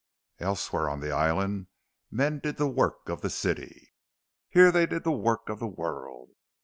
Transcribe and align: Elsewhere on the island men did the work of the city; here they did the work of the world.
Elsewhere 0.39 0.89
on 0.89 0.99
the 0.99 1.11
island 1.11 1.67
men 2.09 2.39
did 2.39 2.57
the 2.57 2.67
work 2.67 3.07
of 3.07 3.21
the 3.21 3.29
city; 3.29 3.93
here 4.49 4.71
they 4.71 4.87
did 4.87 5.03
the 5.03 5.11
work 5.11 5.47
of 5.47 5.59
the 5.59 5.67
world. 5.67 6.31